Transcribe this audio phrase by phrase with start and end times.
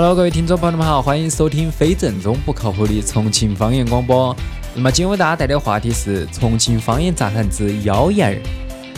[0.00, 4.32] Hello，各位听众朋友们好，欢迎收听非正宗不靠谱的重庆方言广播。
[4.72, 8.38] 那么今天为大家带来的话题是重庆方言杂谈之妖艳儿。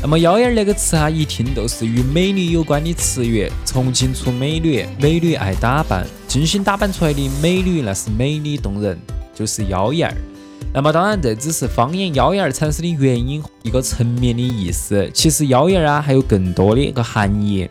[0.00, 3.46] 那么妖艳儿那个词啊，一听都是与美女有关的词语。
[3.66, 8.98] 重庆出美女，美女爱打扮，精心打扮出来的美女那是美丽动人，
[9.34, 10.16] 就是妖艳儿。
[10.72, 15.10] 那么当然，这只是方言妖艳儿产生的原因一个层面的意思。
[15.12, 17.68] 其实妖艳儿啊，还有更多的一个含义。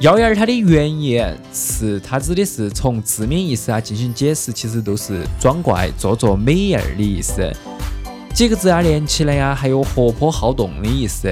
[0.00, 1.20] 妖艳儿它的原意
[1.52, 7.52] 是，它指的是从字面意思啊进行解释，其实都是装怪、做作、美艳儿的意思。
[8.32, 11.28] 几个字啊连起来呀，还有活泼好动的意思。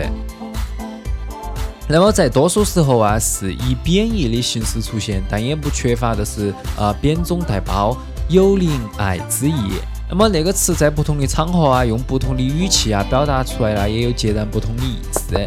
[1.88, 7.96] 那么在多数时候啊，是以贬义的形式出现，但也不缺乏的是啊贬中带褒、
[8.28, 9.74] 有怜爱之意。
[10.10, 15.38] 那么那个词在不同的场合啊，用不同的语气啊表达出来呢，也有截然不同的意思。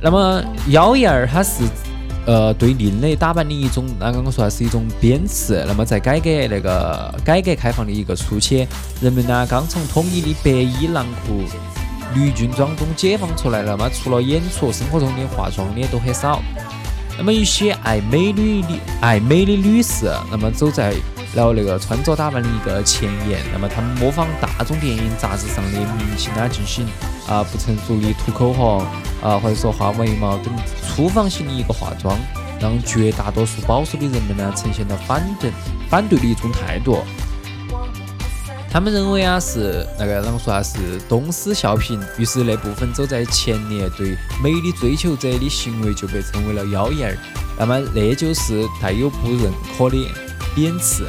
[0.00, 1.62] 那么妖艳儿它是。
[2.24, 5.64] 呃，对另类打扮的一种，那刚刚说是一种贬斥。
[5.66, 8.66] 那么在改革那个改革开放的一个初期，
[9.00, 11.42] 人们呢刚从统一的白衣狼裤、
[12.14, 16.40] 绿军装中解放出来，那么除了演出，生活中的化妆的都很少。
[17.18, 18.68] 那么一些爱美女的
[19.00, 20.94] 爱美的女士，那么走在
[21.34, 26.86] 然后那个穿着打扮的一个前沿，那么他们模仿大众电影、杂志上的明星啊，进行
[27.26, 28.80] 啊不成熟的涂口红
[29.22, 30.52] 啊，或者说画眉毛等
[30.94, 32.18] 粗放型的一个化妆，
[32.60, 35.50] 让绝大多数保守的人们呢，呈现了反对
[35.88, 36.98] 反对的一种态度。
[38.70, 47.16] 他们认为啊，是那个啷个说啊，是东施效颦，于是那部分走在前列对美的追求者的行为就被称为了妖艳儿。
[47.58, 50.08] 那么那就是带有不认可的。
[50.54, 51.08] 贬词，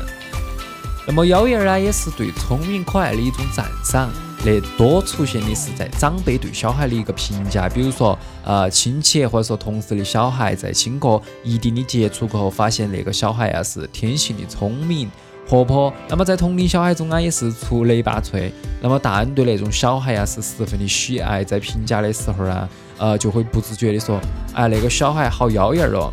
[1.05, 4.09] 那么妖艳儿呢，也是对聪明可爱的一种赞赏。
[4.45, 15.09] 那多出现的是在长辈对小孩的一个评价，比如说，呃，亲戚或者说同事的小孩在经过一定的接触过后，发现那个小孩啊是天性的聪明、
[15.47, 15.93] 活泼。
[16.09, 18.51] 那么在同龄小孩中啊，也是出类拔萃。
[18.81, 24.19] 那么大人对那种小孩啊是十分的喜爱，在评价的时候啊，呃，就会不自觉的说，
[24.53, 26.11] 哎，那个小孩好妖艳儿哦。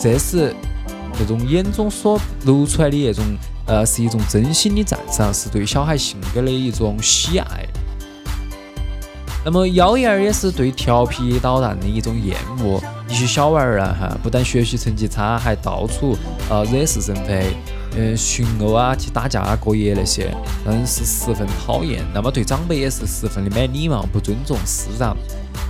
[0.00, 0.52] 这是。
[1.18, 3.24] 这种眼中所露出来的那种，
[3.66, 7.66] 呃，是一种真心的赞赏，是对小孩性格的一种喜爱。
[9.44, 12.80] 那么妖艳儿也是对调皮捣蛋的一种厌恶。
[13.08, 16.16] 一些小娃儿啊，哈，不但学习成绩差，还到处
[16.50, 17.56] 呃惹是生非，
[17.96, 20.30] 嗯，寻殴啊，去打架过夜那些，
[20.66, 22.04] 让人是十分讨厌。
[22.12, 25.16] 那么对长辈也是十分的没礼貌，不尊重师长。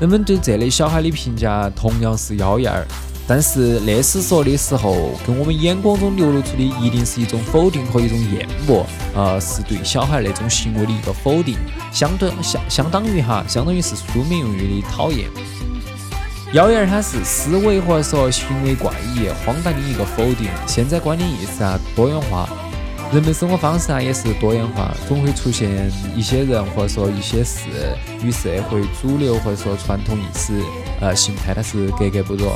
[0.01, 2.85] 人们对这类小孩的评价同样是妖艳儿。
[3.29, 11.59] 但是那时说的时候，跟我们眼光中流露出的一定是一种否定和一种厌恶，呃，是对小孩那种行为的一个否定，
[11.93, 15.29] 相对相相当于哈，相当于是书面用语的讨厌。
[16.55, 20.49] 妖言它是思维或者说行为怪异、荒诞的一个否定。
[20.67, 22.49] 现在观念意识啊多元化，
[23.13, 27.69] 人们生活方式啊也是多元化，总会出现一些人或者说一些事
[28.23, 30.63] 与社会主流或者说传统意识
[31.03, 32.51] 呃形态它是格格不入。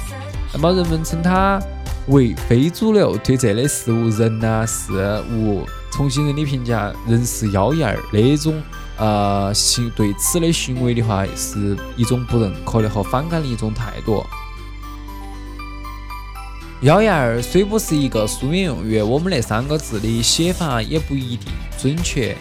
[0.52, 1.60] 那么人们称它
[2.08, 4.92] 为非主流，对这类事物、人呐、事
[5.32, 8.60] 物，重庆人的评价仍是妖艳儿那种，
[8.98, 14.24] 呃，行对此类行为的话，是一种不认可的和反感的一种态度。
[16.82, 22.36] 妖艳儿虽不是一个书面用语，我们那三个字的写法也不一定准确。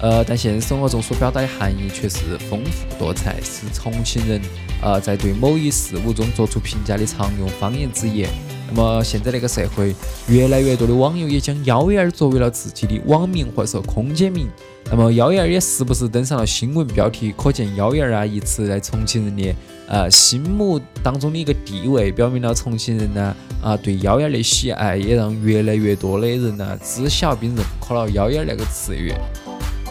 [0.00, 4.40] 呃，但现实生活中所表达的含义却是丰富多彩，是重庆人
[4.82, 8.26] 呃在对某一事物中做出评价的常用方言之一。
[8.68, 9.94] 那么现在那个社会，
[10.28, 14.48] 越来越多的网友也将妖艳儿作为了自己的网名或者说空间名。
[14.90, 19.54] 那么妖艳儿也时不时登上了新闻标题，可见妖艳儿啊一词在重庆人的
[19.86, 29.12] 呃心目当中的一个地位，表明了重庆人呢啊对妖艳儿的喜爱，也让越来越多的人呢知晓并认可了妖艳儿那个词语。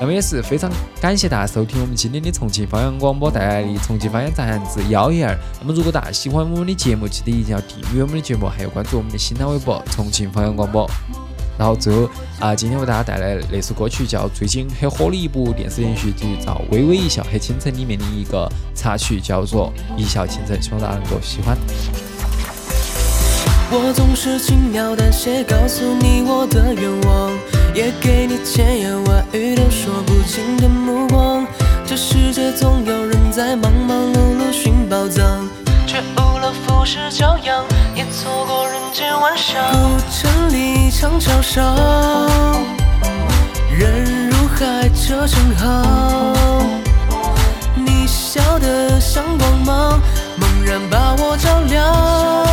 [0.04, 0.70] 那么也是非常
[1.00, 5.40] 感谢大家收听我们今天的重庆方言广播带来的重庆方言杂谈之妖艳儿。
[5.62, 10.86] 那么如果大家喜欢我们的节目，记得一定要订阅我们的节目，还有关注我们的新浪微博重庆方言广播。
[11.58, 21.58] 然后最后啊，今天为大家带来那首歌曲叫最近很火的一部电视连续剧叫《微微一笑很倾城》里面的一个插曲，叫做《一笑倾城》，希望大家能够喜欢。
[23.72, 27.32] 我总是轻描淡写告诉你我的愿望，
[27.74, 31.46] 也给你千言万语都说不尽的目光。
[31.86, 35.50] 这世界总有人在忙忙碌碌寻宝藏，
[35.88, 37.66] 却误了浮世骄阳，
[37.96, 39.60] 也错过人间万象。
[39.72, 41.76] 古城里长桥上，
[43.76, 45.84] 人如海，车成行。
[47.76, 50.00] 你笑得像光芒，
[50.38, 52.53] 猛然把我照亮。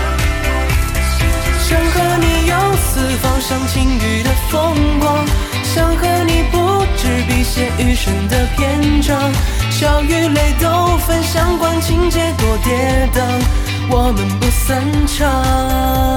[7.77, 9.17] 余生的篇章，
[9.69, 13.21] 笑与泪都分享，管情节多跌宕，
[13.89, 16.10] 我们不散场。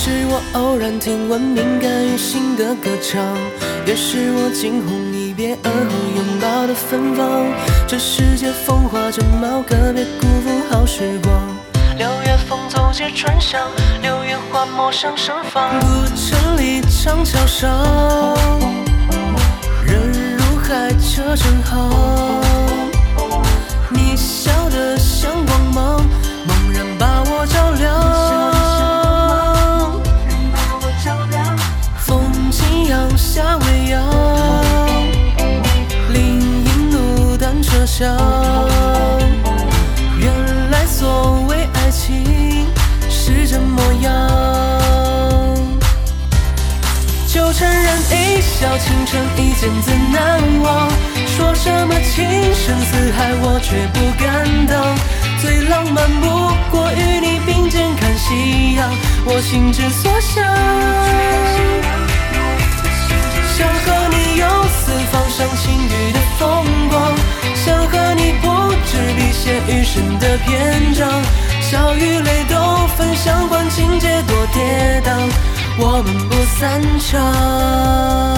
[0.00, 3.20] 是我偶然听闻敏感于心的歌唱，
[3.84, 7.44] 也是我惊鸿一瞥而后拥抱的芬芳。
[7.84, 11.34] 这世界风华正茂，可别辜负好时光。
[11.96, 13.60] 六月风走街穿巷，
[14.00, 15.68] 六月花陌上盛放。
[15.80, 17.68] 古城里长桥上，
[19.84, 21.90] 人如海，车成行。
[23.90, 24.96] 你笑得
[48.58, 50.88] 笑倾城，一见自难忘。
[51.28, 54.98] 说什么情深似海，我却不敢当。
[55.40, 56.26] 最浪漫不
[56.68, 58.90] 过与你并肩看夕阳，
[59.24, 60.42] 我心之所向。
[63.54, 64.44] 想和你游
[64.74, 67.14] 四方，赏晴雨的风光。
[67.54, 71.08] 想和你不止笔写余生的篇章，
[71.60, 75.12] 笑与泪都分享，管情节多跌宕，
[75.78, 78.37] 我们不散场。